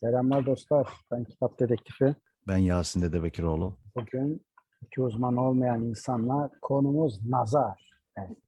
[0.00, 0.88] Selamlar dostlar.
[1.10, 2.14] Ben Kitap Dedektifi.
[2.48, 3.76] Ben Yasin Dedebekiroğlu.
[3.96, 4.46] Bugün
[4.82, 7.90] iki uzman olmayan insanlar konumuz nazar.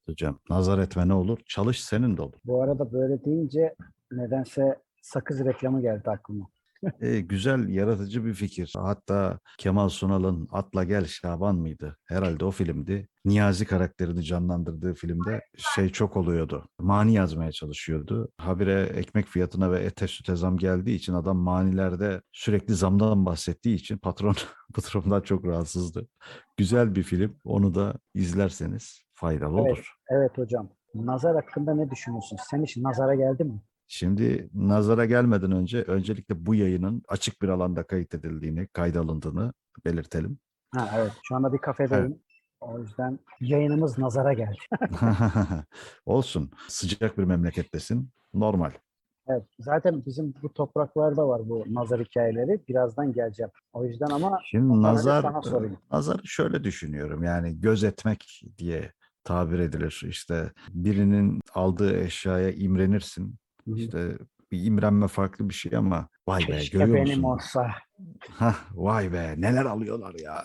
[0.07, 1.39] Hocam nazar etme ne olur?
[1.47, 2.39] Çalış senin de olur.
[2.45, 3.75] Bu arada böyle deyince
[4.13, 6.47] nedense sakız reklamı geldi aklıma.
[7.01, 8.73] E, güzel, yaratıcı bir fikir.
[8.77, 11.97] Hatta Kemal Sunal'ın Atla Gel Şaban mıydı?
[12.07, 13.09] Herhalde o filmdi.
[13.25, 15.41] Niyazi karakterini canlandırdığı filmde
[15.75, 16.69] şey çok oluyordu.
[16.79, 18.29] Mani yazmaya çalışıyordu.
[18.39, 23.99] Habire ekmek fiyatına ve ete süte zam geldiği için adam manilerde sürekli zamdan bahsettiği için
[23.99, 24.35] patron
[24.77, 26.07] durumdan çok rahatsızdı.
[26.57, 27.37] Güzel bir film.
[27.45, 29.73] Onu da izlerseniz faydalı Evet.
[29.73, 29.93] olur.
[30.11, 30.69] Evet hocam.
[30.95, 32.39] Nazar hakkında ne düşünüyorsun?
[32.51, 33.61] Sen hiç nazara geldin mi?
[33.93, 39.53] Şimdi nazara gelmeden önce öncelikle bu yayının açık bir alanda kayıt edildiğini, kayda alındığını
[39.85, 40.39] belirtelim.
[40.75, 41.13] Ha evet.
[41.23, 42.19] Şu anda bir kafedeyim.
[42.61, 44.59] O yüzden yayınımız nazara geldi.
[46.07, 46.51] Olsun.
[46.69, 48.11] Sıcak bir memlekettesin.
[48.35, 48.71] Normal.
[49.29, 49.45] Evet.
[49.61, 52.61] Zaten bizim bu topraklarda var bu nazar hikayeleri.
[52.69, 53.51] Birazdan geleceğim.
[53.73, 55.77] O yüzden ama Şimdi nazar, sana sorayım.
[55.93, 57.23] nazarı şöyle düşünüyorum.
[57.23, 58.93] Yani gözetmek diye
[59.25, 60.03] tabir edilir.
[60.09, 63.41] İşte birinin aldığı eşyaya imrenirsin.
[63.77, 64.19] İşte
[64.53, 67.23] bir imrenme farklı bir şey ama vay be keşke görüyor benim musun?
[67.23, 67.71] olsa.
[68.31, 70.45] Hah, vay be neler alıyorlar ya.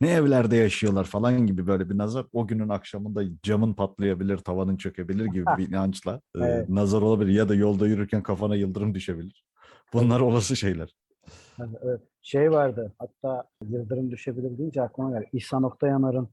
[0.00, 2.26] Ne evlerde yaşıyorlar falan gibi böyle bir nazar.
[2.32, 6.68] O günün akşamında camın patlayabilir, tavanın çökebilir gibi bir inançla e, Evet.
[6.68, 7.32] nazar olabilir.
[7.32, 9.44] Ya da yolda yürürken kafana yıldırım düşebilir.
[9.92, 10.94] Bunlar olası şeyler.
[11.60, 12.00] Evet.
[12.22, 15.28] Şey vardı hatta yıldırım düşebilir deyince aklıma geldi.
[15.32, 16.28] İhsan Oktayanar'ın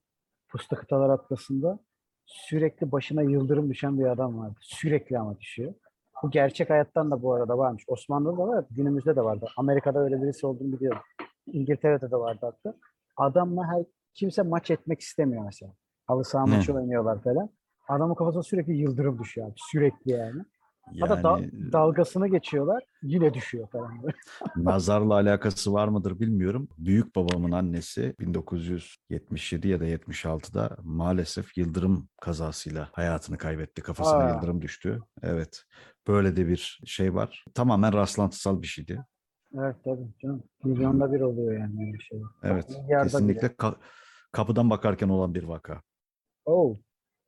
[0.48, 1.80] Fıstık Kıtalar Atlası'nda
[2.26, 4.56] sürekli başına yıldırım düşen bir adam vardı.
[4.62, 5.74] Sürekli ama düşüyor.
[6.24, 7.84] Bu gerçek hayattan da bu arada varmış.
[7.88, 9.48] Osmanlı'da da var, günümüzde de vardı.
[9.58, 11.02] Amerika'da öyle birisi olduğunu biliyorum.
[11.48, 12.78] İngiltere'de de vardı hatta.
[13.18, 15.74] Adamla her kimse maç etmek istemiyor mesela.
[16.06, 17.50] Halı saha maçı oynuyorlar falan.
[17.88, 19.54] Adamın kafasına sürekli yıldırım düşüyor abi.
[19.58, 20.42] Sürekli yani.
[21.00, 23.92] Hatta da- Yani dalgasını geçiyorlar yine düşüyor falan.
[24.56, 26.68] nazarla alakası var mıdır bilmiyorum.
[26.78, 33.82] Büyük babamın annesi 1977 ya da 76'da maalesef yıldırım kazasıyla hayatını kaybetti.
[33.82, 34.34] Kafasına Aa.
[34.34, 35.00] yıldırım düştü.
[35.24, 35.64] Evet.
[36.08, 37.46] Böyle de bir şey var.
[37.54, 39.06] Tamamen rastlantısal bir şeydi.
[39.56, 40.44] Evet tabii canım.
[40.64, 42.22] Milyonda bir oluyor yani öyle şey.
[42.44, 42.70] Evet.
[42.70, 43.76] Milyarda Kesinlikle ka-
[44.32, 45.82] kapıdan bakarken olan bir vaka.
[46.46, 46.76] Oh.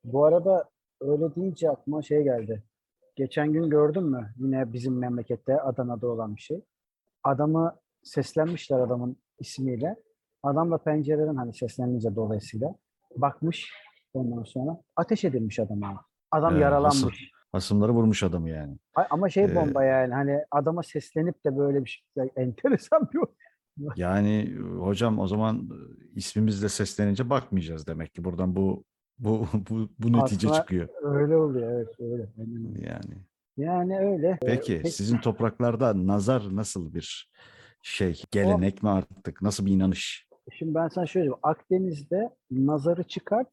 [0.04, 0.70] Bu arada
[1.00, 2.62] öyle deyince aklıma şey geldi.
[3.20, 4.34] Geçen gün gördün mü?
[4.36, 6.64] Yine bizim memlekette Adana'da olan bir şey.
[7.24, 9.96] Adamı seslenmişler adamın ismiyle.
[10.42, 12.74] Adam da pencereden hani seslenince dolayısıyla
[13.16, 13.72] bakmış
[14.14, 16.04] ondan sonra ateş edilmiş adama.
[16.30, 17.32] Adam Ee, yaralanmış.
[17.52, 18.76] Hasımları vurmuş adamı yani.
[19.10, 23.20] Ama şey Ee, bomba yani hani adama seslenip de böyle bir şey enteresan bir
[23.96, 25.68] Yani hocam o zaman
[26.14, 28.24] ismimizle seslenince bakmayacağız demek ki.
[28.24, 28.84] Buradan bu
[29.20, 30.88] bu bu, bu netice Aslında- çıkıyor.
[31.02, 32.26] öyle oluyor evet öyle.
[32.38, 32.74] Aynen.
[32.80, 33.14] Yani.
[33.56, 34.28] Yani öyle.
[34.28, 37.30] Ee, Peki peki- sizin topraklarda nazar nasıl bir
[37.82, 38.22] şey?
[38.30, 39.42] Gelenek mi artık?
[39.42, 40.28] Nasıl bir inanış?
[40.52, 41.38] Şimdi ben sana şöyle diyeyim.
[41.42, 43.48] Akdeniz'de nazarı çıkart,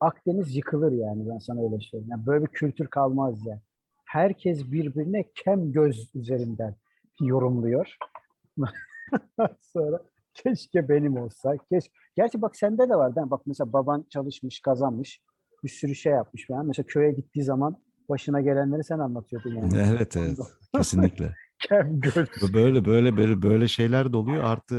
[0.00, 2.10] Akdeniz yıkılır yani ben sana öyle söyleyeyim.
[2.10, 3.60] Yani böyle bir kültür kalmaz yani.
[4.04, 6.76] Herkes birbirine kem göz üzerinden
[7.20, 7.96] yorumluyor.
[9.60, 10.00] Sonra
[10.42, 11.56] keşke benim olsa.
[11.72, 11.84] Keş...
[12.16, 13.30] Gerçi bak sende de var değil mi?
[13.30, 15.20] Bak mesela baban çalışmış, kazanmış.
[15.64, 16.66] Bir sürü şey yapmış falan.
[16.66, 17.76] Mesela köye gittiği zaman
[18.08, 19.72] başına gelenleri sen anlatıyordun yani.
[19.76, 20.38] Evet evet
[20.74, 21.34] kesinlikle.
[22.54, 24.44] Böyle böyle böyle böyle şeyler de oluyor.
[24.44, 24.76] Artı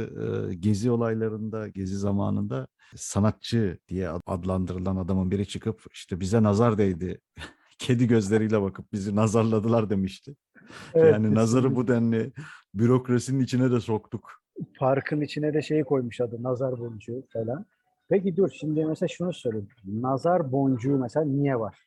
[0.52, 7.22] e, gezi olaylarında, gezi zamanında sanatçı diye adlandırılan adamın biri çıkıp işte bize nazar değdi.
[7.80, 10.36] Kedi gözleriyle bakıp bizi nazarladılar demişti.
[10.94, 11.84] Evet, yani nazarı kesinlikle.
[11.84, 12.32] bu denli
[12.74, 14.42] bürokrasinin içine de soktuk.
[14.80, 17.66] Parkın içine de şeyi koymuş adı nazar boncuğu falan.
[18.10, 19.68] Peki dur şimdi mesela şunu söyleyeyim.
[19.84, 21.78] Nazar boncuğu mesela niye var?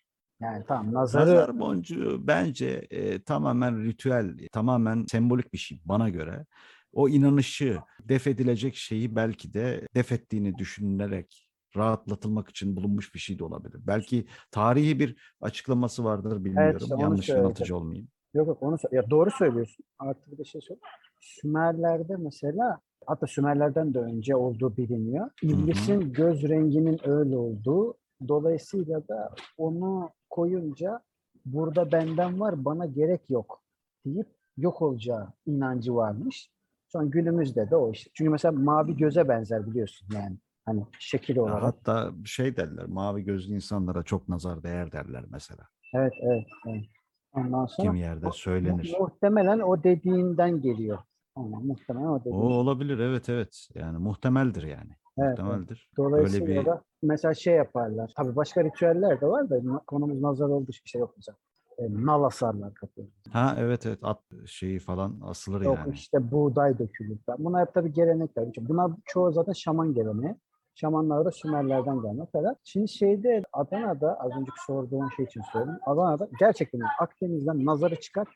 [0.40, 6.46] Yani tamam nazarı Nazar boncuğu bence e, tamamen ritüel, tamamen sembolik bir şey bana göre.
[6.92, 13.38] O inanışı, def edilecek şeyi belki de def ettiğini düşünülerek rahatlatılmak için bulunmuş bir şey
[13.38, 13.80] de olabilir.
[13.86, 16.78] Belki tarihi bir açıklaması vardır bilmiyorum.
[16.82, 18.08] işte onu Yanlış yanıltıcı olmayayım.
[18.34, 19.84] yok yok onu ya doğru söylüyorsun.
[19.98, 20.80] Artı bir de şey söyle.
[21.22, 25.30] Sümerlerde mesela hatta Sümerlerden de önce olduğu biliniyor.
[25.42, 27.94] İblisin göz renginin öyle olduğu
[28.28, 31.00] dolayısıyla da onu koyunca
[31.44, 33.62] burada benden var bana gerek yok
[34.06, 34.26] deyip
[34.56, 36.50] yok olacağı inancı varmış.
[36.88, 38.10] Sonra günümüzde de o işte.
[38.14, 40.38] Çünkü mesela mavi göze benzer biliyorsun yani.
[40.64, 41.62] Hani şekil olarak.
[41.62, 45.68] Hatta şey derler, mavi gözlü insanlara çok nazar değer derler mesela.
[45.94, 46.84] Evet, evet, evet.
[47.32, 48.96] Ondan sonra Kim yerde söylenir.
[49.00, 50.98] muhtemelen o dediğinden geliyor.
[51.36, 52.40] Muhtemelen o O dediğin.
[52.40, 53.68] olabilir evet evet.
[53.74, 54.90] Yani muhtemeldir yani.
[55.18, 55.38] Evet, evet.
[55.38, 55.90] Muhtemeldir.
[55.96, 58.12] Dolayısıyla Böyle bir da mesela şey yaparlar.
[58.16, 61.36] Tabii başka ritüeller de var da konumuz nazar olduğu için şey yok mesela.
[61.78, 63.06] e, nal asarlar kapıya.
[63.32, 65.94] Ha evet evet at şeyi falan asılır Yok yani.
[65.94, 67.18] işte buğday dökülür.
[67.38, 68.48] Bunlar hep tabii gelenekler.
[68.60, 70.34] Bunlar çoğu zaten şaman geleneği.
[70.74, 72.56] Şamanlar da Sümerlerden gelme falan.
[72.64, 75.78] Şimdi şeyde Adana'da az önceki sorduğun şey için söyledim.
[75.86, 78.26] Adana'da gerçekten Akdeniz'den nazarı çıkar.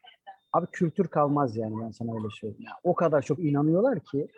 [0.56, 2.64] Abi kültür kalmaz yani ben sana öyle söyleyeyim.
[2.64, 4.28] Yani o kadar çok inanıyorlar ki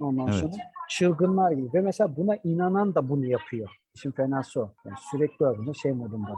[0.00, 0.40] ondan Evet.
[0.40, 0.52] sonra
[0.88, 1.72] çılgınlar gibi.
[1.74, 3.68] Ve mesela buna inanan da bunu yapıyor.
[3.94, 4.74] İşin fenası o.
[4.84, 6.30] Yani sürekli olarak şey modunda.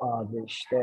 [0.00, 0.76] Abi işte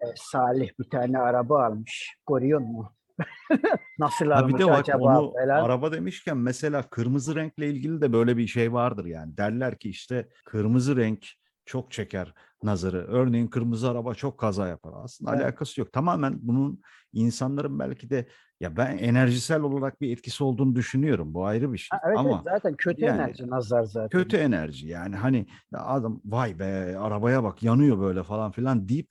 [0.00, 2.16] e, Salih bir tane araba almış.
[2.28, 2.88] Görüyor musun?
[3.98, 5.64] Nasıl Ha bir almış de bak acaba onu falan.
[5.64, 9.36] araba demişken mesela kırmızı renkle ilgili de böyle bir şey vardır yani.
[9.36, 11.26] Derler ki işte kırmızı renk
[11.64, 13.06] çok çeker nazarı.
[13.08, 14.92] Örneğin kırmızı araba çok kaza yapar.
[15.04, 15.44] Aslında Evet.
[15.44, 15.92] alakası yok.
[15.92, 16.80] Tamamen bunun
[17.12, 18.26] insanların belki de
[18.60, 21.34] ya ben enerjisel olarak bir etkisi olduğunu düşünüyorum.
[21.34, 21.88] Bu ayrı bir şey.
[21.90, 24.08] Ha, evet, evet, Ama zaten kötü yani enerji nazar zaten.
[24.08, 29.08] kötü enerji yani hani adam vay be arabaya bak yanıyor böyle falan filan deyip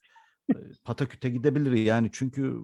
[0.50, 2.60] e, pataküte gidebilir yani çünkü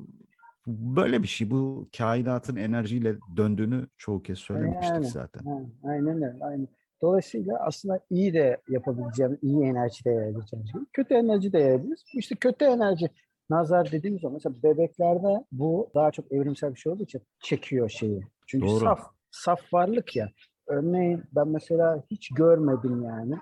[0.68, 5.46] böyle bir şey bu kainatın enerjiyle döndüğünü çoğu kez söylemiştik Yani, zaten.
[5.46, 6.36] Ha, aynen öyle.
[6.42, 6.68] Aynen.
[7.06, 12.04] Dolayısıyla aslında iyi de yapabileceğimiz, iyi enerji de yayabileceğimiz gibi kötü enerji de yayabiliriz.
[12.14, 13.10] İşte kötü enerji
[13.50, 18.22] nazar dediğimiz zaman mesela bebeklerde bu daha çok evrimsel bir şey olduğu için çekiyor şeyi.
[18.48, 18.80] Çünkü Doğru.
[18.80, 19.00] saf,
[19.32, 20.30] saf varlık ya.
[20.68, 23.36] Örneğin ben mesela hiç görmedim yani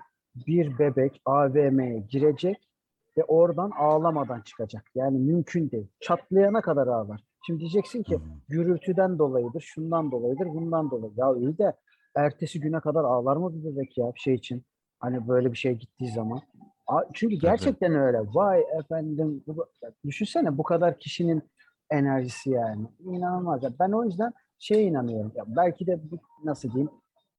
[0.46, 2.68] bir bebek AVM'ye girecek
[3.18, 4.84] ve oradan ağlamadan çıkacak.
[4.94, 5.88] Yani mümkün değil.
[6.00, 7.20] Çatlayana kadar ağlar.
[7.46, 8.18] Şimdi diyeceksin ki
[8.48, 11.12] gürültüden dolayıdır, şundan dolayıdır, bundan dolayı.
[11.16, 11.72] Ya iyi de
[12.16, 14.62] ertesi güne kadar ağlar mı bir bebek ya bir şey için?
[15.00, 16.40] Hani böyle bir şey gittiği zaman.
[17.12, 18.18] Çünkü gerçekten öyle.
[18.34, 19.44] Vay efendim.
[19.46, 19.66] bu-
[20.04, 21.42] Düşünsene bu kadar kişinin
[21.90, 22.86] enerjisi yani.
[23.00, 23.62] İnanılmaz.
[23.80, 25.32] Ben o yüzden şeye inanıyorum.
[25.34, 26.00] Ya belki de
[26.44, 26.90] nasıl diyeyim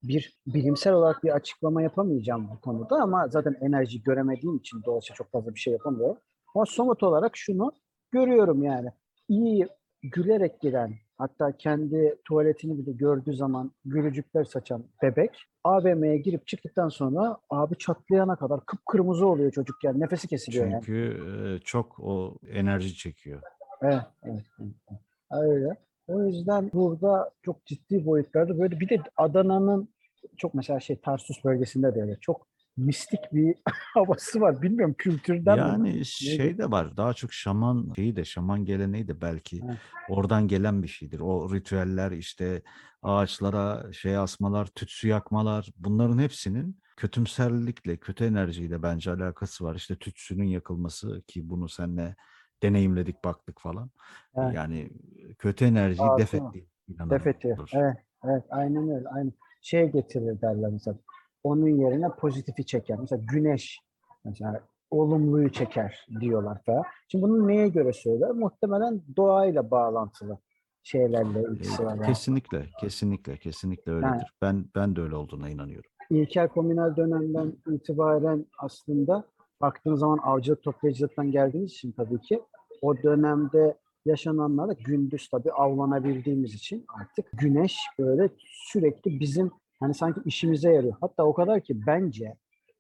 [0.04, 5.32] bir bilimsel olarak bir açıklama yapamayacağım bu konuda ama zaten enerji göremediğim için dolayısıyla çok
[5.32, 6.18] fazla bir şey yapamıyorum.
[6.56, 7.72] Ama somut olarak şunu
[8.12, 8.90] görüyorum yani.
[9.30, 9.68] İyi
[10.04, 17.38] gülerek giren hatta kendi tuvaletini bile gördüğü zaman gülücükler saçan bebek AVM'ye girip çıktıktan sonra
[17.50, 20.82] abi çatlayana kadar kıpkırmızı oluyor çocuk yani nefesi kesiliyor yani.
[20.86, 23.42] Çünkü e, çok o enerji çekiyor.
[23.82, 25.00] Evet, evet, evet.
[25.32, 25.76] Öyle.
[26.08, 29.90] O yüzden burada çok ciddi boyutlarda böyle bir de Adana'nın
[30.38, 33.56] çok mesela şey Tarsus bölgesinde de öyle çok mistik bir
[33.94, 34.62] havası var.
[34.62, 35.60] Bilmiyorum kültürden mi?
[35.60, 39.78] Yani şey de var daha çok şaman şeyi de şaman geleneği de belki Evet.
[40.10, 41.20] oradan gelen bir şeydir.
[41.20, 42.62] O ritüeller işte
[43.02, 49.76] ağaçlara şey asmalar, tütsü yakmalar bunların hepsinin kötümserlikle, kötü enerjiyle bence alakası var.
[49.76, 52.16] İşte tütsünün yakılması ki bunu seninle
[52.64, 53.92] deneyimledik baktık falan.
[54.38, 54.56] Evet.
[54.56, 54.90] Yani
[55.38, 56.68] kötü enerjiyi def ettiği.
[56.90, 57.70] Def ediyor.
[57.74, 59.10] Evet, evet, aynen öyle.
[59.10, 59.34] Aynen.
[59.62, 60.98] Şey getirir derler mesela.
[61.46, 63.00] Onun yerine pozitifi çeker.
[63.00, 63.80] Mesela güneş
[64.24, 64.62] mesela
[64.92, 66.84] olumluyu çeker diyorlar falan.
[67.08, 68.32] Şimdi bunu neye göre söyler?
[68.32, 70.38] Muhtemelen doğayla bağlantılı
[70.84, 71.94] şeylerle ilgisi var.
[71.94, 72.06] Ee, yani.
[72.06, 74.34] Kesinlikle, kesinlikle, kesinlikle öyledir.
[74.42, 75.92] Ben ben de öyle olduğuna inanıyorum.
[76.10, 79.24] İlkel komünal dönemden itibaren aslında
[79.62, 82.42] baktığınız zaman avcılık toplayıcılıktan geldiğimiz için tabii ki
[82.82, 89.52] o dönemde yaşananlarda gündüz tabii avlanabildiğimiz için artık güneş böyle sürekli bizim
[89.86, 90.96] hani sanki işimize yarıyor.
[91.02, 92.36] Hatta o kadar ki bence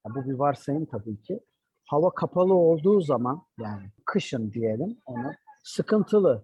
[0.06, 1.40] bu bir varsayım tabii ki
[1.86, 5.32] hava kapalı olduğu zaman yani kışın diyelim onu
[5.64, 6.44] sıkıntılı.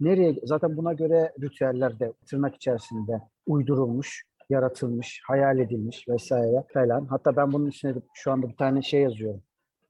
[0.00, 7.06] Nereye zaten buna göre ritüeller de tırnak içerisinde uydurulmuş, yaratılmış, hayal edilmiş vesaire falan.
[7.06, 9.42] Hatta ben bunun içine de şu anda bir tane şey yazıyorum.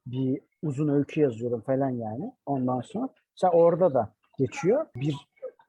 [0.06, 2.32] Bir uzun öykü yazıyorum falan yani.
[2.46, 4.87] Ondan sonra mesela orada da geçiyor.
[4.96, 5.16] Bir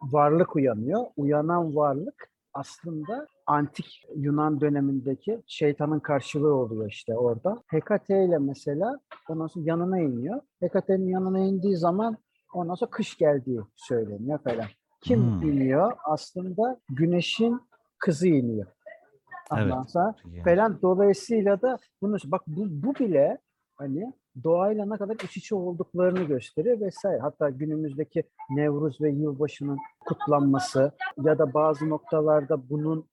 [0.01, 1.06] varlık uyanıyor.
[1.18, 7.63] Uyanan varlık aslında antik Yunan dönemindeki şeytanın karşılığı oluyor işte orada.
[7.68, 10.41] Hekate ile mesela ondan sonra yanına iniyor.
[10.60, 12.18] Hekate'nin yanına indiği zaman
[12.53, 14.65] ondan sonra kış geldiği söyleniyor falan.
[15.01, 15.50] Kim Hmm.
[15.50, 15.91] iniyor?
[16.03, 17.62] Aslında güneşin
[18.00, 18.68] kızı iniyor.
[19.58, 19.74] Evet.
[19.96, 20.44] Yani.
[20.44, 23.38] falan dolayısıyla da bunu bak bu, bu bile
[23.75, 24.13] hani
[24.44, 27.20] doğayla ne kadar iç içe olduklarını gösteriyor vesaire.
[27.20, 30.91] Hatta günümüzdeki Nevruz ve yılbaşının kutlanması
[31.24, 33.06] ya da bazı noktalarda bunun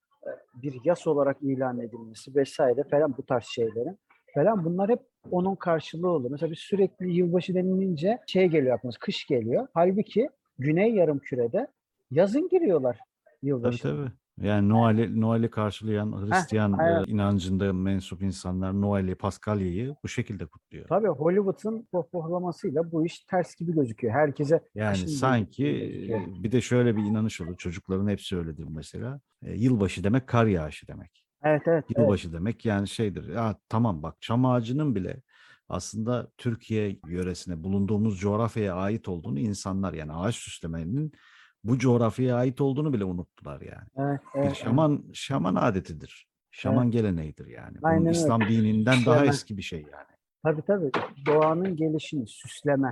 [0.55, 3.99] bir yas olarak ilan edilmesi vesaire falan bu tarz şeylerin
[4.35, 6.31] falan bunlar hep onun karşılığı oluyor.
[6.31, 9.67] Mesela biz sürekli yılbaşı denilince şey geliyor aklımıza, kış geliyor.
[9.75, 10.29] Halbuki
[10.59, 11.67] Güney Yarımküre'de
[12.11, 13.83] yazın giriyorlar Tabii yılbaşı.
[13.83, 14.11] tabii.
[14.41, 17.05] Yani Noel'i Noel'i karşılayan Hristiyan aynen.
[17.07, 20.89] inancında mensup insanlar Noel'i, Paskalya'yı bu şekilde kutluyor.
[20.89, 24.15] Tabii Hollywood'un pohpohlamasıyla bu iş ters gibi gözüküyor.
[24.15, 25.67] Herkese Yani sanki
[26.11, 27.57] e, bir de şöyle bir inanış olur.
[27.57, 29.21] Çocukların hepsi öyledir mesela.
[29.43, 31.25] E, yılbaşı demek kar yağışı demek.
[31.43, 31.85] Evet evet.
[31.89, 31.99] evet.
[31.99, 33.29] Yılbaşı demek yani şeydir.
[33.29, 35.23] Ya tamam bak çam ağacının bile
[35.69, 41.13] aslında Türkiye yöresine, bulunduğumuz coğrafyaya ait olduğunu insanlar yani ağaç süslemenin
[41.69, 43.89] bu coğrafyaya ait olduğunu bile unuttular yani.
[43.97, 44.57] Evet, Bir evet, evet.
[44.57, 46.29] şaman şaman adetidir.
[46.51, 47.75] Şaman geleneğidir yani.
[47.83, 48.11] Bunun Aynen öyle.
[48.11, 50.17] İslam dininden daha eski bir şey yani.
[50.43, 50.91] Tabii tabii.
[51.27, 52.91] Doğanın gelişini, süsleme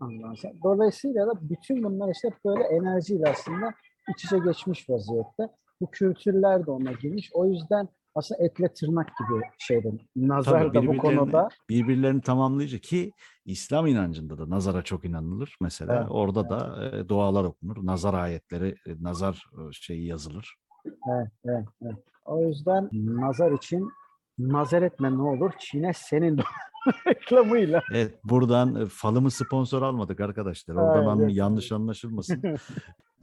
[0.00, 0.52] anlamında.
[0.62, 3.74] Dolayısıyla da bütün bunlar işte böyle enerjiyle aslında
[4.14, 5.48] iç içe geçmiş vaziyette.
[5.80, 7.30] Bu kültürler de ona girmiş.
[7.32, 9.98] O yüzden aslında etle tırnak gibi şeyden.
[10.16, 13.12] Nazar Tabii da bu konuda birbirlerini tamamlayıcı ki
[13.44, 15.96] İslam inancında da nazara çok inanılır mesela.
[15.96, 17.86] Evet, Orada da e, dualar okunur.
[17.86, 20.54] Nazar ayetleri, e, nazar e, şeyi yazılır.
[20.86, 22.04] Evet, evet, evet.
[22.24, 23.90] O yüzden nazar için
[24.38, 26.38] nazar etme ne olur Çin'e senin
[27.06, 27.82] reklamıyla.
[27.92, 30.74] Evet buradan falımı sponsor almadık arkadaşlar.
[30.74, 31.36] Oradan an- evet.
[31.36, 32.42] yanlış anlaşılmasın.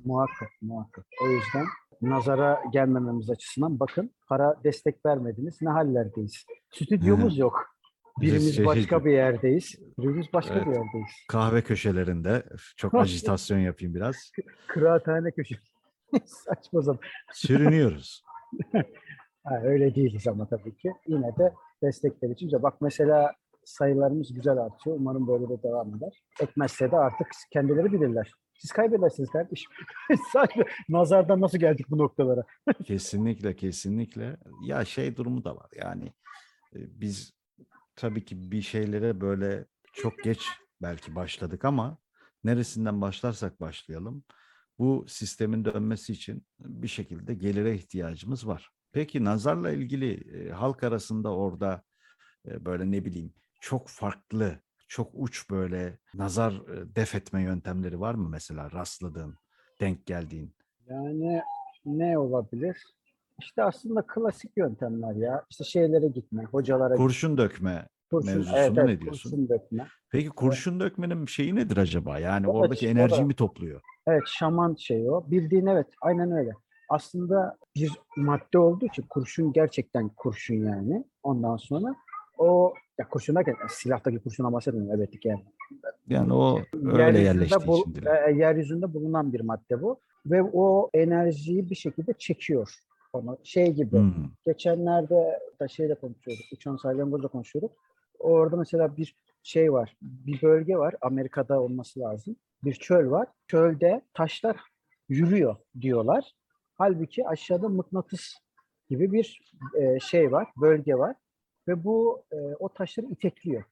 [0.06, 1.06] Muhakkak, muhakkak.
[1.24, 1.65] O yüzden
[2.01, 5.57] nazara gelmememiz açısından bakın para destek vermediniz.
[5.61, 6.45] Ne hallerdeyiz.
[6.73, 7.65] Stüdyomuz yok.
[8.21, 9.75] Birimiz Şey- başka bir yerdeyiz.
[9.99, 10.65] Birimiz başka Evet.
[10.67, 11.11] bir yerdeyiz.
[11.29, 12.43] Kahve köşelerinde
[12.77, 14.31] çok ajitasyon yapayım biraz.
[14.67, 15.61] Kıraathane köşesi.
[16.25, 16.99] Saçma zaman.
[17.33, 18.23] Sürünüyoruz.
[19.47, 20.91] Ha, öyle değiliz ama tabii ki.
[21.07, 22.51] Yine de destekler için.
[22.63, 23.31] Bak mesela
[23.65, 24.95] sayılarımız güzel artıyor.
[24.99, 26.23] Umarım böyle de devam eder.
[26.41, 28.31] Etmezse de artık kendileri bilirler.
[28.57, 29.71] Siz kaybedersiniz kardeşim.
[30.33, 32.43] Sadece nazardan nasıl geldik bu noktalara?
[32.85, 34.38] Kesinlikle kesinlikle.
[34.62, 36.05] Ya şey durumu da var yani
[36.75, 37.33] e, biz
[37.95, 40.47] tabii ki bir şeylere böyle çok geç
[40.81, 41.97] belki başladık ama
[42.43, 44.24] neresinden başlarsak başlayalım
[44.79, 48.69] bu sistemin dönmesi için bir şekilde gelire ihtiyacımız var.
[48.91, 51.83] Peki nazarla ilgili e, halk arasında orada
[52.47, 56.62] e, böyle ne bileyim çok farklı, çok uç böyle nazar
[56.96, 59.38] def etme yöntemleri var mı mesela rastladığın,
[59.82, 60.56] denk geldiğin?
[60.88, 61.42] Yani
[61.86, 62.77] ne olabilir?
[63.42, 65.46] İşte aslında klasik yöntemler ya.
[65.50, 66.96] İşte şeylere gitme, hocalara.
[66.96, 69.30] Kurşun dökme Kurşun, mevzusuna ne diyorsun?
[69.30, 69.88] Kurşun dökme.
[70.12, 72.20] Peki kurşun dökmenin şeyi nedir acaba?
[72.20, 73.82] Yani Evet, oradaki enerjiyi da- mi topluyor?
[74.08, 75.32] Evet şaman şeyi o.
[75.32, 76.51] Bildiğin evet aynen öyle.
[76.89, 81.04] Aslında bir madde olduğu için kurşun gerçekten kurşun yani.
[81.24, 81.96] Ondan sonra
[82.38, 85.27] o ya kurşun derken e, silahtaki kurşuna bahsetmiyorum elbette ki.
[85.27, 85.44] Yani.
[86.08, 88.27] Yani o öyle Yeryüzünde yerleştiği bul- için diler.
[88.30, 90.00] e, yeryüzünde bulunan bir madde bu.
[90.25, 92.74] Ve o enerjiyi bir şekilde çekiyor.
[93.13, 93.98] Onu şey gibi.
[93.98, 94.13] Hmm,
[94.46, 96.46] Geçenlerde da şeyle konuşuyorduk.
[96.54, 97.72] Uçan salyangozla konuşuyorduk.
[98.20, 99.98] Orada mesela bir şey var.
[100.01, 100.96] Bir bölge var.
[101.01, 102.36] Amerika'da olması lazım.
[102.63, 103.27] Bir çöl var.
[103.48, 104.58] Çölde taşlar
[105.10, 106.32] yürüyor diyorlar.
[106.74, 108.34] Halbuki aşağıda mıknatıs
[108.89, 109.42] gibi bir
[109.80, 110.48] e, şey var.
[110.62, 111.15] Bölge var.
[111.67, 113.63] Ve bu e, o taşları itekliyor.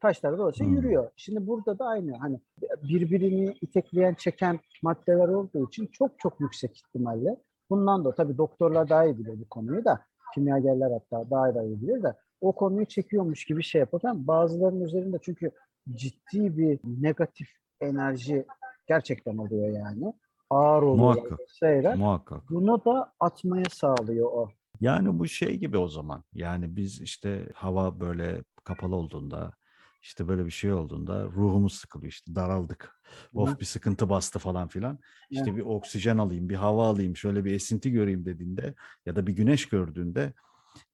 [0.00, 0.76] Taşlar dolayısıyla Hmm.
[0.76, 1.10] yürüyor.
[1.16, 2.16] Şimdi burada da aynı.
[2.16, 2.40] Hani
[2.82, 7.36] birbirini itekleyen, çeken maddeler olduğu için çok çok yüksek ihtimalle
[7.70, 10.00] Bundan da tabii doktorlar daha iyi bilir bu konuyu da
[10.34, 15.18] kimyagerler hatta daha da iyi bilir de o konuyu çekiyormuş gibi şey yaparken bazılarının üzerinde
[15.22, 15.50] çünkü
[15.94, 17.48] ciddi bir negatif
[17.80, 18.46] enerji
[18.86, 20.12] gerçekten oluyor yani.
[20.50, 21.40] Ağır oluyor Muhakkak.
[21.40, 21.94] vesaire.
[21.94, 22.40] muhakkak.
[22.50, 24.48] Bunu da atmaya sağlıyor o.
[24.82, 26.24] Yani bu şey gibi o zaman.
[26.34, 29.52] Yani biz işte hava böyle kapalı olduğunda
[30.02, 33.00] işte böyle bir şey olduğunda ruhumuz sıkılıyor işte daraldık.
[33.34, 33.60] Of Hı.
[33.60, 34.98] bir sıkıntı bastı falan filan.
[35.30, 38.74] İşte bir oksijen alayım, bir hava alayım, şöyle bir esinti göreyim dediğinde
[39.06, 40.32] ya da bir güneş gördüğünde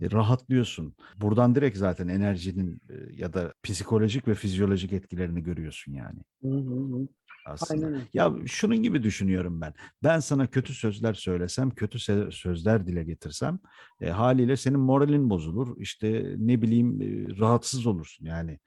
[0.00, 0.94] e, rahatlıyorsun.
[1.16, 6.74] Buradan direkt zaten enerjinin e, ya da psikolojik ve fizyolojik etkilerini görüyorsun yani Hı hı
[6.74, 7.08] hı.
[7.48, 7.86] Aslında.
[7.86, 8.02] Aynen.
[8.14, 9.74] Ya şunun gibi düşünüyorum ben.
[10.02, 11.98] Ben sana kötü sözler söylesem, kötü
[12.32, 13.58] sözler dile getirsem
[14.00, 15.76] e, haliyle senin moralin bozulur.
[15.80, 18.26] İşte ne bileyim e, rahatsız olursun.
[18.26, 18.58] Yani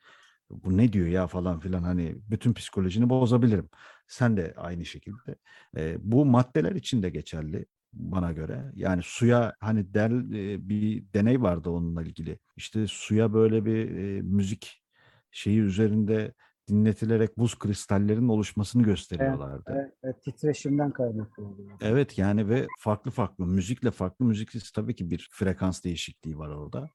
[0.49, 3.69] bu ne diyor ya falan filan hani bütün psikolojini bozabilirim.
[4.07, 5.35] Sen de aynı şekilde.
[5.77, 8.71] E, bu maddeler için de geçerli bana göre.
[8.75, 12.39] Yani suya hani der, e, bir deney vardı onunla ilgili.
[12.57, 14.83] İşte suya böyle bir e, müzik
[15.31, 16.33] şeyi üzerinde
[16.71, 19.63] dinletilerek buz kristallerinin oluşmasını gösteriyorlardı.
[19.67, 21.79] Evet, Evet, evet, titreşimden kaynaklı oluyor.
[22.17, 26.89] yani ve farklı farklı müzikle farklı müziksiz tabii ki bir frekans değişikliği var orada.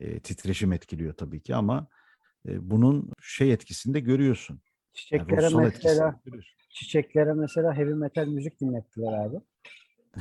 [0.00, 1.86] E, titreşim etkiliyor tabii ki ama
[2.48, 4.54] e, bunun şey etkisini de görüyorsun.
[4.54, 4.62] Yani
[4.94, 6.20] Çiçeklere etkisini mesela
[6.70, 9.36] çiçeklere mesela heavy metal müzik dinlettiler abi.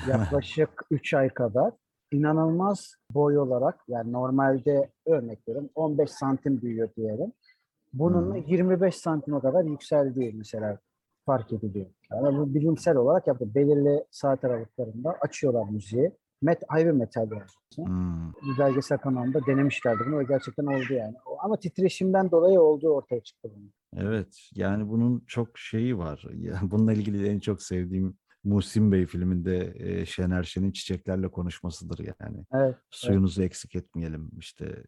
[0.10, 1.74] Yaklaşık 3 ay kadar
[2.12, 7.34] inanılmaz boy olarak yani normalde örnek veriyorum 15 santim büyüyor diyelim.
[7.94, 8.38] Bunun Hı.
[8.48, 10.80] 25 santime kadar yükseldiği mesela
[11.26, 11.86] fark ediliyor.
[12.12, 13.56] Yani bu bilimsel olarak yaptı.
[13.56, 16.12] Belirli saat aralıklarında açıyorlar müziği.
[16.42, 17.30] Met, heavy metal.
[17.76, 18.34] Hmm.
[18.34, 21.16] Bir belgesel kanalında denemişlerdi bunu ve gerçekten oldu yani.
[21.44, 23.74] Ama titreşimden dolayı olduğu ortaya çıktı bunun.
[23.98, 26.26] Evet yani bunun çok şeyi var.
[26.62, 32.46] Bununla ilgili en çok sevdiğim Muhsin Bey filminde e, Şener Şen'in çiçeklerle konuşmasıdır yani.
[32.54, 32.76] Evet.
[32.90, 34.84] Suyunuzu eksik etmeyelim işte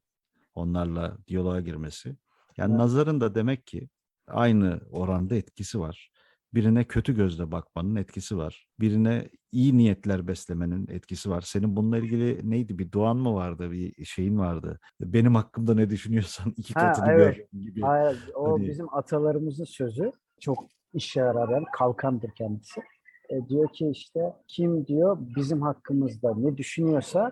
[0.54, 2.16] onlarla diyaloğa girmesi.
[2.62, 3.90] Yani nazarın da demek ki
[4.28, 6.12] aynı oranda etkisi var.
[6.54, 8.68] Birine kötü gözle bakmanın etkisi var.
[8.80, 11.42] Birine iyi niyetler beslemenin etkisi var.
[11.42, 12.80] Senin bununla ilgili neydi?
[12.80, 13.72] Bir duan mı vardı?
[13.72, 14.80] Bir şeyin vardı.
[15.02, 17.36] Benim hakkımda ne düşünüyorsan iki Ha, katını evet.
[17.54, 17.82] gör gibi.
[17.82, 20.12] Hayır, o Hani- bizim atalarımızın sözü.
[20.40, 20.58] Çok
[20.94, 22.82] işe yarar kalkandır kendisi.
[23.30, 27.32] E, diyor ki işte kim diyor bizim hakkımızda ne düşünüyorsa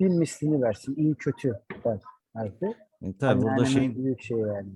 [0.00, 0.94] bir mislini versin.
[0.96, 1.52] iyi kötü
[1.84, 2.00] der.
[2.36, 2.76] derdi.
[3.02, 4.74] E, tabii burada Anneannemin şeyin büyük şey yani.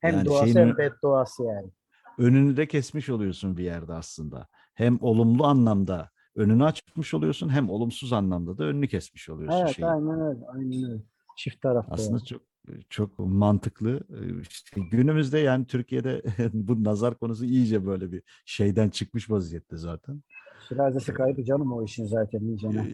[0.00, 1.70] Hem Yani duası şeyin hem bedduası yani.
[2.18, 4.48] önünü de kesmiş oluyorsun bir yerde aslında.
[4.74, 9.88] Hem olumlu anlamda önünü açmış oluyorsun hem olumsuz anlamda da önünü kesmiş oluyorsun Evet şeyin.
[9.88, 10.46] aynen öyle.
[10.46, 11.02] Aynen öyle.
[11.36, 11.92] Çift taraflı.
[11.94, 12.24] Aslında yani.
[12.24, 12.42] çok
[12.90, 14.00] çok mantıklı.
[14.10, 20.22] Ee, İşte günümüzde yani Türkiye'de bu nazar konusu iyice böyle bir şeyden çıkmış vaziyette zaten.
[20.68, 22.88] Şirazesi kaydı canım o işin zaten iyicene.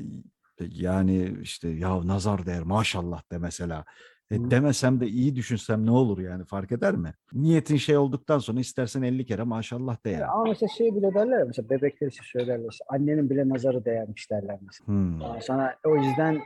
[0.60, 3.84] Ee, Yani işte ya nazar değer maşallah de mesela.
[4.32, 7.14] E, demesem de iyi düşünsem ne olur yani fark eder mi?
[7.32, 10.30] Niyetin şey olduktan sonra istersen 50 kere maşallah de Ya yani.
[10.30, 14.58] Ama mesela şey bile derler mesela bebekler için söylerler işte annenin bile nazarı değermiş derler
[14.66, 14.88] mesela.
[14.88, 15.20] Hmm.
[15.20, 16.42] Yani sana o yüzden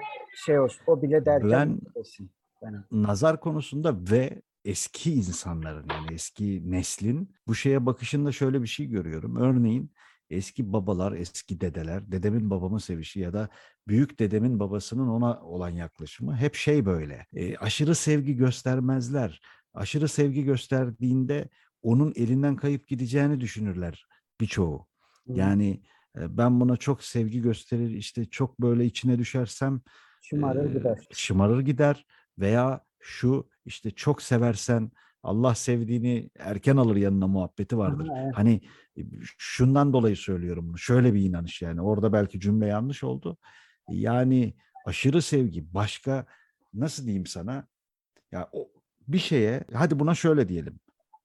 [0.47, 1.81] şey olsun o bile derken Ben-.
[2.62, 8.87] Yani, nazar konusunda ve eski insanların yani eski neslin bu şeye bakışında şöyle bir şey
[8.87, 9.37] görüyorum.
[9.37, 9.90] Örneğin
[10.30, 13.49] eski babalar, eski dedeler, dedemin babamı sevişi ya da
[13.88, 17.26] büyük dedemin babasının ona olan yaklaşımı hep şey böyle.
[17.35, 19.40] e, aşırı sevgi göstermezler.
[19.75, 21.49] Aşırı sevgi gösterdiğinde
[21.83, 24.06] onun elinden kayıp gideceğini düşünürler
[24.40, 24.87] birçoğu.
[25.26, 25.83] Yani
[26.18, 29.80] e, ben buna çok sevgi gösterir işte çok böyle içine düşersem
[30.23, 30.99] şımarır Eee, gider.
[31.12, 32.06] şımarır gider
[32.38, 34.90] veya şu işte çok seversen
[35.23, 38.08] Allah sevdiğini erken alır yanına muhabbeti vardır.
[38.16, 38.32] Evet.
[38.35, 38.61] Hani
[38.99, 39.02] e,
[39.38, 40.78] şundan dolayı söylüyorum bunu.
[40.78, 41.82] Şöyle bir inanış yani.
[41.82, 43.37] Orada belki cümle yanlış oldu.
[43.90, 44.54] Yani
[44.87, 46.26] aşırı sevgi başka
[46.75, 47.66] nasıl diyeyim sana?
[48.32, 48.68] Ya o
[49.08, 50.80] bir şeye hadi buna şöyle diyelim.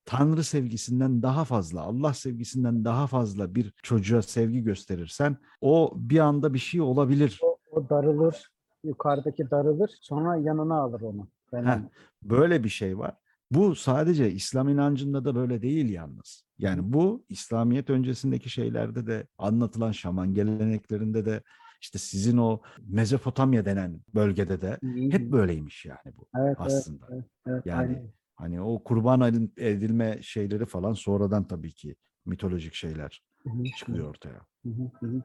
[0.06, 6.54] Tanrı sevgisinden daha fazla, Allah sevgisinden daha fazla bir çocuğa sevgi gösterirsen o bir anda
[6.54, 7.40] bir şey olabilir.
[7.44, 8.52] O, o darılır,
[8.84, 11.28] yukarıdaki darılır, sonra yanına alır onu.
[11.52, 11.80] Heh,
[12.24, 13.18] böyle bir şey var.
[13.52, 16.44] Bu sadece İslam inancında da böyle değil yalnız.
[16.58, 21.42] Yani bu İslamiyet öncesindeki şeylerde de anlatılan şaman geleneklerinde de
[21.82, 24.80] işte sizin o Mezopotamya denen bölgede de
[25.12, 27.08] hep böyleymiş yani bu Evet, evet, aslında.
[27.48, 28.12] evet, yani aynen.
[28.36, 34.10] Hani o kurban edil- edilme şeyleri falan sonradan tabii ki mitolojik şeyler Hı hı, çıkıyor
[34.10, 34.42] ortaya.
[34.66, 35.22] hı.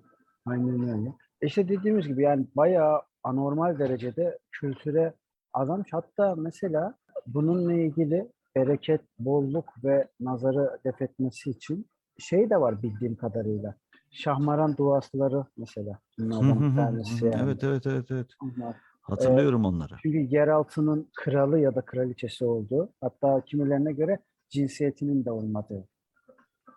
[0.46, 1.12] Aynen öyle.
[1.42, 5.14] İşte dediğimiz gibi yani bayağı anormal derecede kültüre
[5.52, 5.88] azalmış.
[5.92, 6.94] Hatta mesela
[7.26, 11.86] bununla ilgili bereket, bolluk ve nazarı def etmesi için
[12.18, 13.74] şey de var bildiğim kadarıyla.
[14.10, 15.98] Şahmaran duasları mesela.
[16.18, 17.36] Bunlardan bir tanesi yani.
[17.44, 18.26] Evet evet evet evet.
[18.40, 18.76] Bunlar.
[19.00, 19.94] Hatırlıyorum onları.
[20.02, 25.88] Çünkü yeraltının kralı ya da kraliçesi olduğu, hatta kimilerine göre cinsiyetinin de olmadığı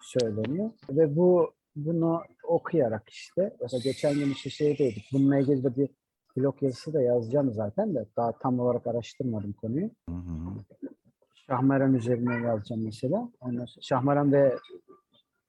[0.02, 0.70] söyleniyor.
[0.90, 5.90] Ve bu bunu okuyarak işte, mesela geçen gün işte şeydeydik, bununla ilgili de bir
[6.40, 9.90] blog yazısı da yazacağım zaten de daha tam olarak araştırmadım konuyu.
[10.10, 10.90] Hı hı.
[11.36, 13.30] Şahmeran üzerine yazacağım mesela.
[13.40, 14.56] Ondan sonra Şahmeran ve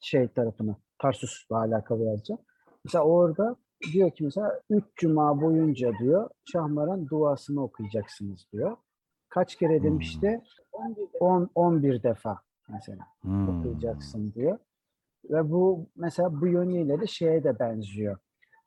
[0.00, 2.40] şey tarafına, Tarsus'la alakalı yazacağım.
[2.84, 3.56] Mesela orada
[3.92, 8.76] diyor ki mesela 3 cuma boyunca diyor Şahmeran duasını okuyacaksınız diyor.
[9.28, 10.40] Kaç kere demişti?
[11.20, 13.60] 10 11 defa mesela Hmm.
[13.60, 14.58] okuyacaksın diyor.
[15.30, 18.18] Ve bu mesela bu yönüyle de şeye de benziyor.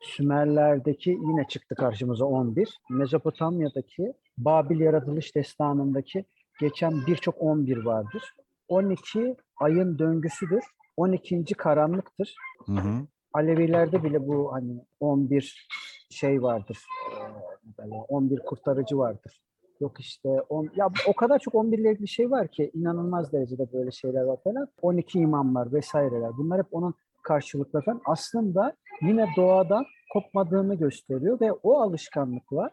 [0.03, 2.79] Sümerlerdeki yine çıktı karşımıza 11.
[2.89, 6.25] Mezopotamya'daki Babil yaratılış destanındaki
[6.59, 8.35] geçen birçok 11 vardır.
[8.67, 10.63] 12 ayın döngüsüdür.
[10.97, 11.45] 12.
[11.45, 12.35] karanlıktır.
[12.65, 13.07] Hı hı.
[13.33, 15.67] Alevilerde bile bu hani 11
[16.09, 16.77] şey vardır.
[17.11, 19.41] Ee, böyle 11 kurtarıcı vardır.
[19.79, 23.73] Yok işte on, ya o kadar çok 11 ile ilgili şey var ki inanılmaz derecede
[23.73, 24.67] böyle şeyler var falan.
[24.81, 26.31] 12 imamlar vesaireler.
[26.37, 28.01] Bunlar hep onun karşılıkları falan.
[28.05, 32.71] Aslında yine doğadan kopmadığını gösteriyor ve o alışkanlıklar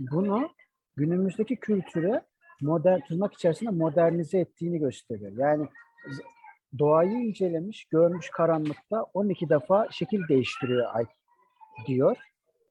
[0.00, 0.50] bunu
[0.96, 2.22] günümüzdeki kültüre
[2.60, 5.32] modern tırnak içerisinde modernize ettiğini gösteriyor.
[5.32, 5.68] Yani
[6.78, 11.06] doğayı incelemiş, görmüş karanlıkta 12 defa şekil değiştiriyor ay
[11.86, 12.16] diyor.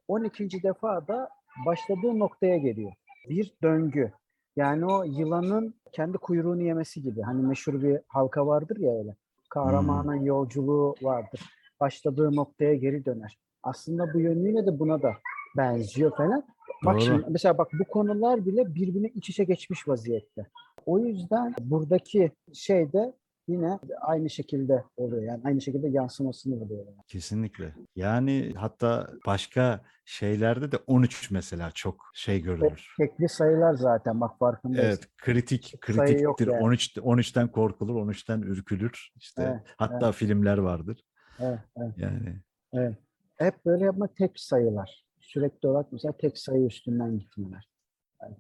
[0.07, 0.63] 12.
[0.63, 1.29] defa da
[1.65, 2.91] başladığı noktaya geliyor.
[3.29, 4.12] Bir döngü.
[4.55, 7.21] Yani o yılanın kendi kuyruğunu yemesi gibi.
[7.21, 9.15] Hani meşhur bir halka vardır ya öyle.
[9.49, 11.41] Kahramanın yolculuğu vardır.
[11.79, 13.39] Başladığı noktaya geri döner.
[13.63, 15.13] Aslında bu yönüyle de buna da
[15.57, 16.43] benziyor falan.
[16.85, 17.01] Bak Doğru.
[17.01, 20.47] şimdi mesela bak bu konular bile birbirine iç içe geçmiş vaziyette.
[20.85, 23.13] O yüzden buradaki şeyde
[23.49, 25.23] yine aynı şekilde oluyor.
[25.23, 26.85] Yani aynı şekilde yansımasını oluyor.
[26.85, 26.97] Yani.
[27.07, 27.75] Kesinlikle.
[27.95, 32.95] Yani hatta başka şeylerde de 13 mesela çok şey görülür.
[32.97, 34.85] Tekli sayılar zaten bak farkındayız.
[34.85, 36.47] Evet, kritik kritiktir.
[36.47, 36.63] yani.
[36.63, 39.12] 13 13'ten korkulur, 13'ten ürkülür.
[39.15, 41.05] İşte Evet, hatta filmler vardır.
[41.39, 42.39] Evet, evet, Yani
[42.73, 42.97] evet.
[43.35, 45.05] Hep böyle yapma tek sayılar.
[45.19, 47.69] Sürekli olarak mesela tek sayı üstünden gitmeler.
[48.21, 48.35] Yani,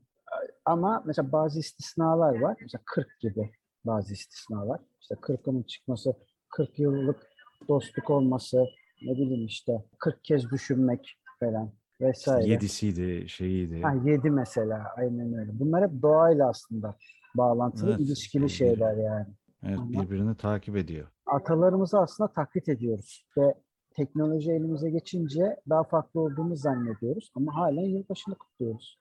[0.65, 2.57] ama mesela bazı istisnalar var.
[2.61, 3.51] Mesela 40 gibi
[3.85, 4.79] bazı istisnalar.
[5.01, 6.13] İşte 40'ın çıkması,
[6.49, 7.27] 40 yıllık
[7.67, 8.65] dostluk olması,
[9.01, 12.49] ne bileyim işte 40 kez düşünmek falan vesaire.
[12.49, 13.81] yedisiydi, şeyiydi.
[13.81, 15.51] Ha, 7 mesela aynen öyle.
[15.59, 16.97] Bunlar hep doğayla aslında
[17.37, 19.27] bağlantılı, Evet, ilişkili bir- şeyler yani.
[19.63, 21.07] Evet, Ama- birbirini takip ediyor.
[21.25, 23.53] Atalarımızı aslında taklit ediyoruz ve
[23.95, 28.98] teknoloji elimize geçince daha farklı olduğunu zannediyoruz ama halen yılbaşını kutluyoruz.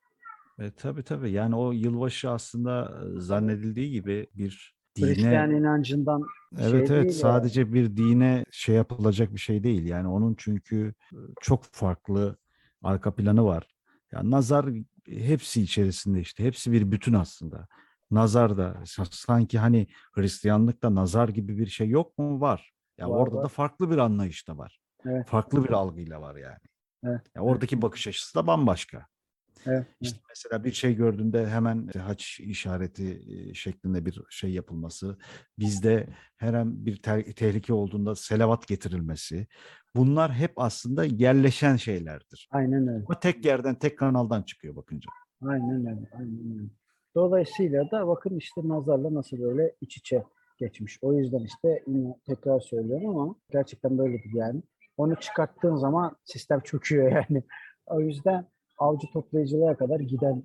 [0.58, 1.30] E, tabii tabii.
[1.30, 6.26] Yani o yılbaşı aslında zannedildiği gibi bir dine Hristiyan inancından
[6.58, 7.20] Evet şey evet değil yani.
[7.20, 9.86] sadece bir dine şey yapılacak bir şey değil.
[9.86, 10.94] Yani onun çünkü
[11.40, 12.36] çok farklı
[12.82, 13.66] arka planı var.
[14.12, 14.66] Ya nazar
[15.06, 17.66] hepsi içerisinde işte hepsi bir bütün aslında.
[18.10, 22.40] Nazar da sa- sanki hani Hristiyanlıkta nazar gibi bir şey yok mu?
[22.40, 22.72] Var.
[22.98, 23.44] Ya Var, orada var.
[23.44, 24.80] da farklı bir anlayış da var.
[25.06, 25.26] Evet.
[25.26, 26.58] Farklı bir algıyla var yani.
[27.04, 29.06] Evet, Ya oradaki bakış açısı da bambaşka.
[29.66, 33.22] Evet, İşte mesela bir şey gördüğünde hemen haç işareti
[33.54, 35.18] şeklinde bir şey yapılması,
[35.58, 39.46] bizde her an bir te- tehlike olduğunda selavat getirilmesi,
[39.96, 42.48] bunlar hep aslında yerleşen şeylerdir.
[42.52, 43.04] aynen öyle.
[43.08, 45.10] Ama tek yerden, tek kanaldan çıkıyor bakınca.
[45.42, 46.08] Aynen öyle.
[46.12, 46.68] Aynen öyle.
[47.14, 50.24] Dolayısıyla da bakın işte nazarla nasıl böyle iç içe
[50.58, 50.98] geçmiş.
[51.02, 54.62] O yüzden işte yine tekrar söylüyorum ama gerçekten böyledir yani.
[54.96, 57.42] Onu çıkarttığın zaman sistem çöküyor yani.
[57.86, 58.46] O yüzden
[58.78, 60.42] avcı toplayıcılığa kadar giden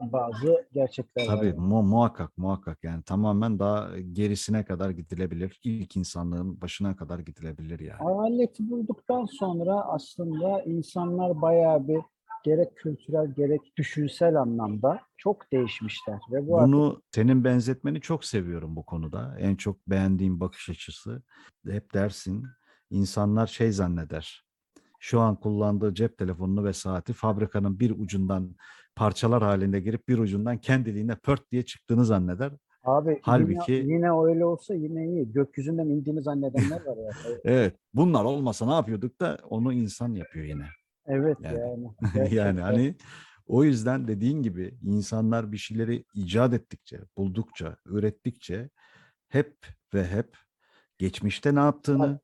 [0.00, 1.36] bazı gerçekler var.
[1.36, 5.60] Tabii mu- muhakkak muhakkak yani tamamen daha gerisine kadar gidilebilir.
[5.64, 8.00] İlk insanlığın başına kadar gidilebilir yani.
[8.00, 11.98] Aleti bulduktan sonra aslında insanlar bayağı bir
[12.44, 16.18] gerek kültürel gerek düşünsel anlamda çok değişmişler.
[16.32, 19.36] Ve bu artık Bunu senin benzetmeni çok seviyorum bu konuda.
[19.38, 21.22] En çok beğendiğim bakış açısı.
[21.68, 22.44] Hep dersin
[22.90, 24.44] insanlar şey zanneder.
[25.06, 28.56] Şu an kullandığı cep telefonunu ve saati fabrikanın bir ucundan
[28.96, 32.52] parçalar halinde girip bir ucundan kendiliğine pört diye çıktığını zanneder.
[32.84, 35.32] Abi Halbuki- yine, yine öyle olsa yine iyi.
[35.32, 37.10] Gökyüzünden indiğini zannedenler var ya.
[37.44, 40.66] Evet bunlar olmasa ne yapıyorduk da onu insan yapıyor yine.
[41.06, 41.58] Evet Yani.
[42.14, 42.34] yani.
[42.34, 42.94] yani hani
[43.46, 48.70] o yüzden dediğin gibi insanlar bir şeyleri icat ettikçe, buldukça, ürettikçe
[49.28, 49.56] hep
[49.94, 50.36] ve hep
[50.98, 52.20] geçmişte ne yaptığını,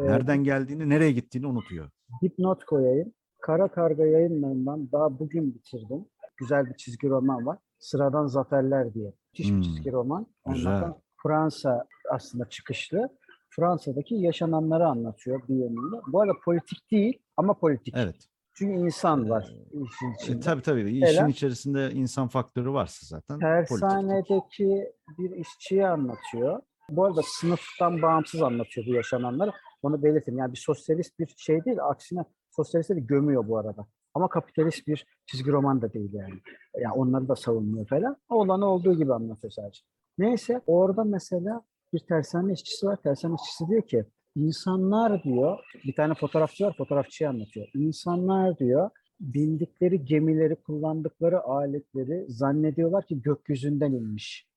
[0.00, 1.90] Ee, nereden geldiğini, nereye gittiğini unutuyor.
[2.22, 3.12] Dipnot koyayım.
[3.42, 6.04] Kara Karga yayınlarından daha bugün bitirdim.
[6.36, 7.58] Güzel bir çizgi roman var.
[7.78, 9.12] Sıradan Zaferler diye.
[9.32, 10.26] Müthiş Hmm, bir çizgi roman.
[10.46, 10.82] Güzel.
[11.22, 13.08] Fransa aslında çıkışlı.
[13.50, 15.96] Fransa'daki yaşananları anlatıyor bir yönüyle.
[16.12, 17.94] Bu arada politik değil ama politik.
[17.96, 18.16] Evet.
[18.54, 20.40] Çünkü insan var Ee, işin E, içinde.
[20.40, 20.80] tabii tabii.
[20.90, 23.38] İşin Mesela- içerisinde insan faktörü varsa zaten.
[23.38, 26.60] Tersanedeki bir işçiyi anlatıyor.
[26.90, 29.52] Bu arada sınıftan bağımsız anlatıyor bu yaşananları.
[29.82, 30.38] Onu belirteyim.
[30.38, 31.78] Yani bir sosyalist bir şey değil.
[31.82, 33.86] Aksine sosyalistleri gömüyor bu arada.
[34.14, 36.34] Ama kapitalist bir çizgi roman da değil yani.
[36.80, 38.16] Yani onları da savunmuyor falan.
[38.28, 39.80] Olanı olduğu gibi anlatıyor sadece.
[40.18, 41.62] Neyse orada mesela
[41.92, 42.96] bir tersane işçisi var.
[42.96, 44.04] Tersane işçisi diyor ki
[44.36, 47.66] insanlar diyor bir tane fotoğrafçı var fotoğrafçıyı anlatıyor.
[47.74, 54.48] İnsanlar diyor bindikleri gemileri kullandıkları aletleri zannediyorlar ki gökyüzünden inmiş.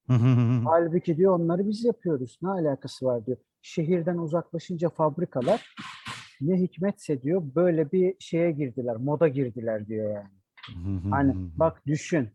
[0.66, 2.40] Halbuki diyor onları biz yapıyoruz.
[2.42, 3.38] Ne alakası var diyor.
[3.62, 5.76] Şehirden uzaklaşınca fabrikalar
[6.42, 10.30] ne hikmetse diyor böyle bir şeye girdiler, moda girdiler diyor yani.
[11.10, 12.30] Hani bak düşün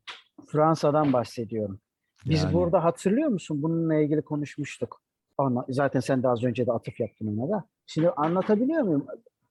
[0.46, 1.80] Fransa'dan bahsediyorum.
[2.26, 2.54] Biz Yani.
[2.54, 3.62] burada hatırlıyor musun?
[3.62, 5.00] Bununla ilgili konuşmuştuk.
[5.38, 7.64] Ana, zaten sen de az önce de atıf yaptın ona da.
[7.86, 9.06] Şimdi anlatabiliyor muyum?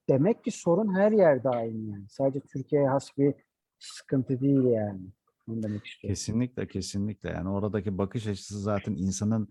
[0.09, 2.05] Demek ki sorun her yerde aynı yani.
[2.09, 3.33] Sadece Türkiye'ye has bir
[3.79, 5.01] sıkıntı değil yani.
[5.49, 6.13] Onu demek istiyorum.
[6.15, 9.49] Kesinlikle kesinlikle yani oradaki bakış açısı zaten insanın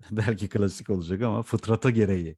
[0.10, 2.36] belki klasik olacak ama fıtrata gereği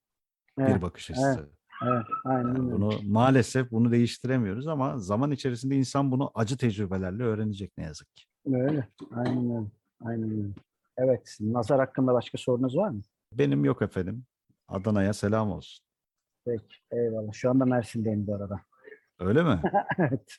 [0.58, 1.50] bir Evet, bakış evet, açısı.
[1.86, 7.72] evet, aynen Yani bunu maalesef bunu değiştiremiyoruz ama zaman içerisinde insan bunu acı tecrübelerle öğrenecek
[7.78, 8.24] ne yazık ki.
[8.46, 8.88] Öyle.
[9.14, 9.66] Aynen öyle.
[10.04, 10.48] Aynen öyle.
[10.96, 11.36] Evet.
[11.40, 13.02] Nazar hakkında başka sorunuz var mı?
[13.32, 14.24] Benim yok efendim.
[14.68, 15.84] Adana'ya selam olsun.
[16.44, 16.76] Peki.
[16.90, 17.32] Eyvallah.
[17.32, 18.60] Şu anda Mersin'deyim bu arada.
[19.18, 19.62] Öyle mi?
[19.98, 20.36] evet.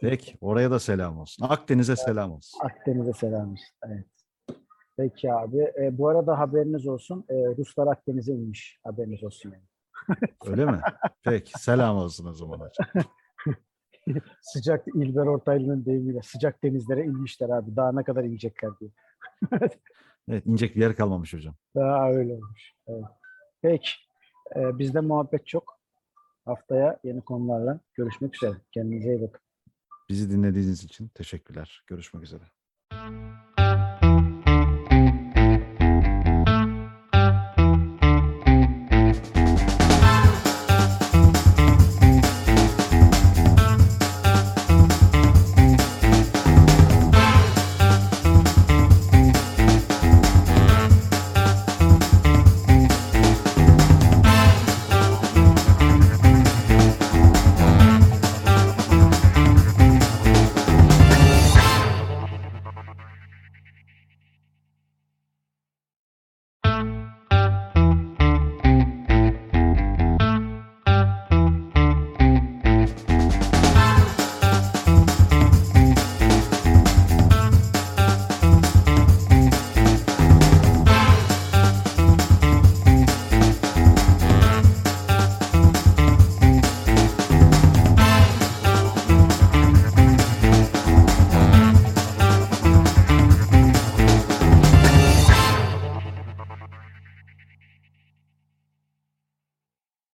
[0.00, 1.46] Peki oraya da selam olsun.
[1.48, 2.60] Akdeniz'e selam olsun.
[2.62, 3.66] Akdeniz'e selam olsun.
[3.86, 4.06] Evet.
[4.96, 5.58] Peki abi.
[5.82, 7.24] E, bu arada haberiniz olsun.
[7.28, 8.78] E, Ruslar Akdeniz'e inmiş.
[8.84, 9.64] Haberiniz olsun yani.
[10.46, 10.80] Öyle mi?
[11.22, 13.04] Peki selam olsun o zaman hocam.
[14.42, 17.76] Sıcak İlber Ortaylı'nın deyimiyle sıcak denizlere inmişler abi.
[17.76, 18.90] Daha ne kadar inecekler diye.
[20.28, 21.54] Evet inecek bir yer kalmamış hocam.
[21.74, 22.72] Daha öyle olmuş.
[22.86, 23.04] Evet.
[23.62, 23.90] Peki.
[24.56, 25.80] Ee, bizde muhabbet çok.
[26.44, 28.54] Haftaya yeni konularla görüşmek üzere.
[28.72, 29.40] Kendinize iyi bakın.
[30.08, 31.84] Bizi dinlediğiniz için teşekkürler.
[31.86, 32.44] Görüşmek üzere.